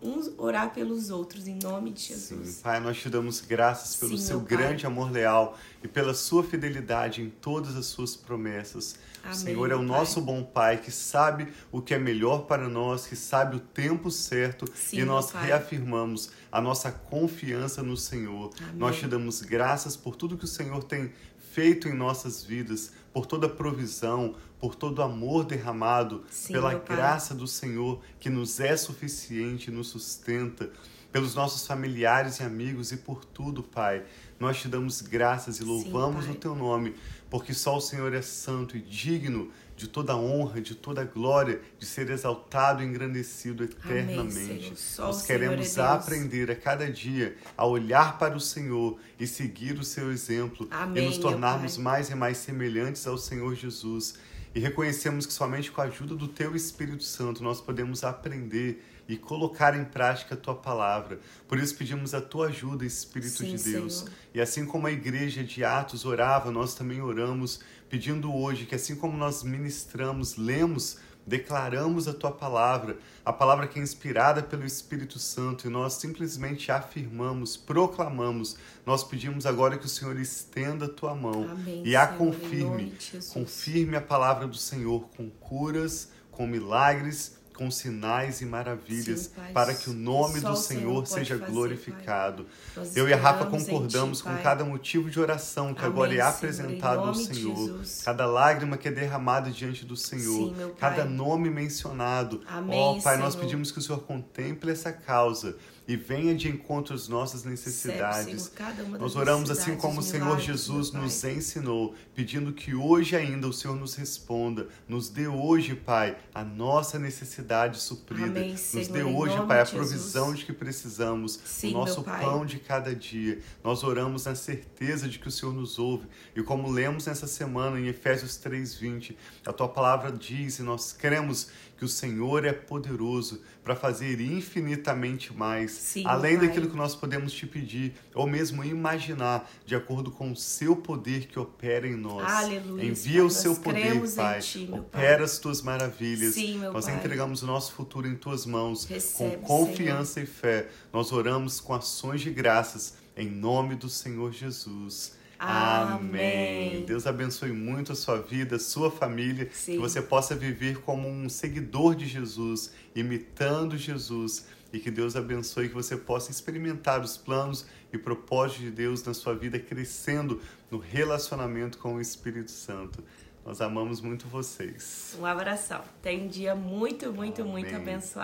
uns 0.00 0.30
orar 0.38 0.72
pelos 0.72 1.10
outros, 1.10 1.48
em 1.48 1.58
nome 1.60 1.90
de 1.90 2.02
Jesus. 2.02 2.48
Sim, 2.48 2.62
Pai, 2.62 2.78
nós 2.78 2.96
te 2.96 3.10
damos 3.10 3.40
graças 3.40 3.96
pelo 3.96 4.16
Sim, 4.16 4.24
seu 4.24 4.40
grande 4.40 4.86
amor 4.86 5.10
leal 5.10 5.58
e 5.82 5.88
pela 5.88 6.14
sua 6.14 6.44
fidelidade 6.44 7.20
em 7.20 7.28
todas 7.28 7.74
as 7.74 7.86
suas 7.86 8.14
promessas. 8.14 8.94
Amém, 9.24 9.34
o 9.34 9.40
Senhor 9.40 9.70
é 9.72 9.74
o 9.74 9.82
nosso 9.82 10.20
bom 10.20 10.44
Pai 10.44 10.76
que 10.76 10.92
sabe 10.92 11.48
o 11.72 11.80
que 11.80 11.92
é 11.92 11.98
melhor 11.98 12.46
para 12.46 12.68
nós, 12.68 13.06
que 13.06 13.16
sabe 13.16 13.56
o 13.56 13.60
tempo 13.60 14.10
certo 14.10 14.64
Sim, 14.74 14.98
e 14.98 15.04
nós 15.04 15.32
reafirmamos 15.32 16.30
a 16.52 16.60
nossa 16.60 16.92
confiança 16.92 17.82
no 17.82 17.96
Senhor. 17.96 18.52
Amém. 18.60 18.74
Nós 18.76 18.96
te 18.96 19.08
damos 19.08 19.40
graças 19.40 19.96
por 19.96 20.14
tudo 20.14 20.36
que 20.36 20.44
o 20.44 20.48
Senhor 20.48 20.84
tem 20.84 21.10
feito 21.54 21.88
em 21.88 21.94
nossas 21.94 22.42
vidas, 22.42 22.90
por 23.12 23.26
toda 23.26 23.46
a 23.46 23.48
provisão, 23.48 24.34
por 24.58 24.74
todo 24.74 24.98
o 24.98 25.02
amor 25.02 25.44
derramado, 25.44 26.24
Sim, 26.28 26.54
pela 26.54 26.74
graça 26.74 27.32
do 27.32 27.46
Senhor 27.46 28.00
que 28.18 28.28
nos 28.28 28.58
é 28.58 28.76
suficiente, 28.76 29.70
nos 29.70 29.86
sustenta, 29.86 30.72
pelos 31.12 31.36
nossos 31.36 31.64
familiares 31.64 32.40
e 32.40 32.42
amigos 32.42 32.90
e 32.90 32.96
por 32.96 33.24
tudo, 33.24 33.62
Pai. 33.62 34.02
Nós 34.40 34.60
te 34.60 34.66
damos 34.66 35.00
graças 35.00 35.60
e 35.60 35.62
louvamos 35.62 36.24
Sim, 36.24 36.32
o 36.32 36.34
teu 36.34 36.56
nome, 36.56 36.96
porque 37.30 37.54
só 37.54 37.76
o 37.76 37.80
Senhor 37.80 38.12
é 38.12 38.22
santo 38.22 38.76
e 38.76 38.80
digno 38.80 39.48
de 39.84 39.90
toda 39.90 40.16
honra, 40.16 40.62
de 40.62 40.74
toda 40.74 41.04
glória, 41.04 41.60
de 41.78 41.84
ser 41.84 42.08
exaltado 42.08 42.82
e 42.82 42.86
engrandecido 42.86 43.64
eternamente. 43.64 44.66
Amém, 44.66 44.72
Nós 44.98 45.26
queremos 45.26 45.76
é 45.76 45.82
aprender 45.82 46.50
a 46.50 46.56
cada 46.56 46.90
dia 46.90 47.36
a 47.56 47.66
olhar 47.66 48.18
para 48.18 48.34
o 48.34 48.40
Senhor 48.40 48.98
e 49.20 49.26
seguir 49.26 49.78
o 49.78 49.84
seu 49.84 50.10
exemplo 50.10 50.66
Amém, 50.70 51.04
e 51.04 51.06
nos 51.06 51.18
tornarmos 51.18 51.76
mais 51.76 52.08
e 52.08 52.14
mais 52.14 52.38
semelhantes 52.38 53.06
ao 53.06 53.18
Senhor 53.18 53.54
Jesus. 53.54 54.14
E 54.54 54.60
reconhecemos 54.60 55.26
que 55.26 55.32
somente 55.32 55.70
com 55.70 55.82
a 55.82 55.84
ajuda 55.84 56.14
do 56.14 56.28
Teu 56.28 56.56
Espírito 56.56 57.04
Santo 57.04 57.42
nós 57.42 57.60
podemos 57.60 58.04
aprender 58.04 58.82
e 59.08 59.16
colocar 59.16 59.76
em 59.76 59.84
prática 59.84 60.34
a 60.34 60.38
tua 60.38 60.54
palavra. 60.54 61.20
Por 61.46 61.58
isso 61.58 61.76
pedimos 61.76 62.14
a 62.14 62.20
tua 62.20 62.48
ajuda, 62.48 62.84
Espírito 62.84 63.38
Sim, 63.38 63.56
de 63.56 63.70
Deus. 63.70 63.98
Senhor. 63.98 64.12
E 64.34 64.40
assim 64.40 64.64
como 64.64 64.86
a 64.86 64.92
igreja 64.92 65.44
de 65.44 65.64
Atos 65.64 66.04
orava, 66.04 66.50
nós 66.50 66.74
também 66.74 67.00
oramos, 67.00 67.60
pedindo 67.88 68.34
hoje 68.34 68.66
que 68.66 68.74
assim 68.74 68.96
como 68.96 69.16
nós 69.16 69.42
ministramos, 69.42 70.36
lemos 70.36 70.98
declaramos 71.26 72.06
a 72.06 72.12
tua 72.12 72.30
palavra, 72.30 72.98
a 73.24 73.32
palavra 73.32 73.66
que 73.66 73.78
é 73.78 73.82
inspirada 73.82 74.42
pelo 74.42 74.64
Espírito 74.64 75.18
Santo, 75.18 75.66
e 75.66 75.70
nós 75.70 75.94
simplesmente 75.94 76.70
afirmamos, 76.70 77.56
proclamamos. 77.56 78.56
Nós 78.84 79.02
pedimos 79.02 79.46
agora 79.46 79.78
que 79.78 79.86
o 79.86 79.88
Senhor 79.88 80.18
estenda 80.18 80.86
a 80.86 80.88
tua 80.88 81.14
mão 81.14 81.48
Amém, 81.50 81.82
e 81.84 81.96
a 81.96 82.06
Senhor, 82.06 82.18
confirme. 82.18 82.64
nome. 82.66 82.94
Confirme 83.32 83.96
a 83.96 84.00
palavra 84.00 84.46
do 84.46 84.56
Senhor 84.56 85.08
com 85.16 85.30
curas, 85.30 86.10
com 86.30 86.46
milagres, 86.46 87.38
com 87.54 87.70
sinais 87.70 88.40
e 88.40 88.46
maravilhas, 88.46 89.20
Sim, 89.20 89.30
Pai. 89.36 89.52
para 89.52 89.74
que 89.74 89.88
o 89.88 89.92
nome 89.92 90.40
do 90.40 90.56
Senhor 90.56 90.84
Senhor 90.84 91.06
seja 91.06 91.38
fazer, 91.38 91.52
glorificado. 91.52 92.46
Nós 92.76 92.96
Eu 92.96 93.08
e 93.08 93.12
a 93.12 93.16
Rafa 93.16 93.46
concordamos 93.46 94.18
Ti, 94.18 94.24
com 94.24 94.36
cada 94.38 94.64
motivo 94.64 95.08
de 95.08 95.20
oração 95.20 95.72
que 95.72 95.80
Amém, 95.80 95.92
agora 95.92 96.12
é 96.12 96.16
Senhor, 96.16 96.28
apresentado 96.28 97.04
em 97.04 97.08
ao 97.08 97.14
Senhor, 97.14 97.80
cada 98.04 98.26
lágrima 98.26 98.76
que 98.76 98.88
é 98.88 98.90
derramada 98.90 99.50
diante 99.50 99.84
do 99.84 99.96
Senhor, 99.96 100.54
Sim, 100.54 100.72
cada 100.78 101.04
nome 101.04 101.48
mencionado. 101.48 102.42
Amém, 102.46 102.76
Ó 102.78 103.00
Pai, 103.00 103.16
nós 103.16 103.32
Senhor. 103.34 103.44
pedimos 103.44 103.70
que 103.70 103.78
o 103.78 103.82
Senhor 103.82 104.00
contemple 104.02 104.70
essa 104.72 104.92
causa 104.92 105.56
e 105.86 105.96
venha 105.96 106.34
de 106.34 106.48
encontro 106.48 106.94
às 106.94 107.08
nossas 107.08 107.44
necessidades. 107.44 108.50
Senhor, 108.56 108.98
Nós 108.98 109.14
oramos 109.16 109.50
assim 109.50 109.76
como 109.76 110.00
o 110.00 110.02
Senhor 110.02 110.40
Jesus 110.40 110.92
nos 110.92 111.22
ensinou, 111.24 111.94
pedindo 112.14 112.52
que 112.52 112.74
hoje 112.74 113.14
ainda 113.14 113.46
o 113.46 113.52
Senhor 113.52 113.76
nos 113.76 113.94
responda, 113.94 114.68
nos 114.88 115.08
dê 115.08 115.28
hoje, 115.28 115.74
Pai, 115.74 116.16
a 116.34 116.42
nossa 116.42 116.98
necessidade 116.98 117.78
suprida, 117.80 118.26
Amém, 118.26 118.52
nos 118.52 118.60
Senhor, 118.60 118.88
dê 118.88 119.00
em 119.00 119.14
hoje, 119.14 119.36
Pai, 119.46 119.60
a 119.60 119.66
provisão 119.66 120.26
Jesus. 120.26 120.38
de 120.40 120.46
que 120.46 120.52
precisamos, 120.52 121.38
Sim, 121.44 121.70
o 121.70 121.78
nosso 121.78 122.02
pão 122.02 122.46
de 122.46 122.58
cada 122.58 122.94
dia. 122.94 123.40
Nós 123.62 123.84
oramos 123.84 124.24
na 124.24 124.34
certeza 124.34 125.08
de 125.08 125.18
que 125.18 125.28
o 125.28 125.30
Senhor 125.30 125.52
nos 125.52 125.78
ouve 125.78 126.06
e 126.34 126.42
como 126.42 126.70
lemos 126.70 127.06
nessa 127.06 127.26
semana 127.26 127.78
em 127.78 127.88
Efésios 127.88 128.36
3:20, 128.38 129.16
a 129.46 129.52
tua 129.52 129.68
palavra 129.68 130.10
diz 130.10 130.58
e 130.58 130.62
nós 130.62 130.92
cremos 130.92 131.48
que 131.84 131.86
o 131.86 131.88
Senhor 131.88 132.46
é 132.46 132.52
poderoso 132.52 133.42
para 133.62 133.76
fazer 133.76 134.18
infinitamente 134.18 135.34
mais, 135.34 135.70
Sim, 135.72 136.04
além 136.06 136.38
Pai. 136.38 136.46
daquilo 136.48 136.70
que 136.70 136.76
nós 136.76 136.94
podemos 136.94 137.30
te 137.32 137.46
pedir 137.46 137.92
ou 138.14 138.26
mesmo 138.26 138.64
imaginar, 138.64 139.50
de 139.66 139.74
acordo 139.74 140.10
com 140.10 140.32
o 140.32 140.36
seu 140.36 140.74
poder 140.74 141.26
que 141.26 141.38
opera 141.38 141.86
em 141.86 141.94
nós. 141.94 142.24
Aleluia, 142.26 142.86
Envia 142.86 143.18
Pai, 143.18 143.26
o 143.26 143.30
seu 143.30 143.56
poder, 143.56 144.14
Pai. 144.14 144.40
Ti, 144.40 144.58
meu 144.60 144.82
Pai. 144.84 145.02
opera 145.02 145.24
as 145.24 145.38
tuas 145.38 145.60
maravilhas. 145.60 146.34
Sim, 146.34 146.58
meu 146.58 146.72
nós 146.72 146.88
entregamos 146.88 147.42
o 147.42 147.46
nosso 147.46 147.72
futuro 147.72 148.08
em 148.08 148.16
tuas 148.16 148.46
mãos, 148.46 148.86
Recebe, 148.86 149.36
com 149.36 149.42
confiança 149.42 150.20
e 150.22 150.26
fé. 150.26 150.68
Nós 150.90 151.12
oramos 151.12 151.60
com 151.60 151.74
ações 151.74 152.22
de 152.22 152.30
graças 152.30 152.94
em 153.14 153.28
nome 153.28 153.74
do 153.74 153.90
Senhor 153.90 154.32
Jesus. 154.32 155.12
Amém. 155.38 156.84
Deus 156.84 157.06
abençoe 157.06 157.52
muito 157.52 157.92
a 157.92 157.94
sua 157.94 158.20
vida, 158.20 158.56
a 158.56 158.58
sua 158.58 158.90
família, 158.90 159.48
Sim. 159.52 159.72
que 159.72 159.78
você 159.78 160.00
possa 160.00 160.34
viver 160.34 160.80
como 160.80 161.08
um 161.08 161.28
seguidor 161.28 161.94
de 161.94 162.06
Jesus, 162.06 162.72
imitando 162.94 163.76
Jesus, 163.76 164.46
e 164.72 164.78
que 164.78 164.90
Deus 164.90 165.14
abençoe 165.16 165.68
que 165.68 165.74
você 165.74 165.96
possa 165.96 166.30
experimentar 166.30 167.00
os 167.00 167.16
planos 167.16 167.66
e 167.92 167.98
propósitos 167.98 168.64
de 168.64 168.70
Deus 168.70 169.04
na 169.04 169.14
sua 169.14 169.34
vida, 169.34 169.58
crescendo 169.58 170.40
no 170.70 170.78
relacionamento 170.78 171.78
com 171.78 171.94
o 171.94 172.00
Espírito 172.00 172.50
Santo. 172.50 173.02
Nós 173.44 173.60
amamos 173.60 174.00
muito 174.00 174.26
vocês. 174.26 175.14
Um 175.20 175.26
abração. 175.26 175.82
Tenha 176.00 176.24
um 176.24 176.28
dia 176.28 176.54
muito, 176.54 177.12
muito, 177.12 177.44
muito 177.44 177.68
Amém. 177.68 177.94
abençoado. 177.94 178.12